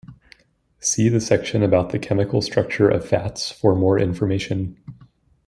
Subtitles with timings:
[0.79, 4.75] See the section about the chemical structure of fats for more information.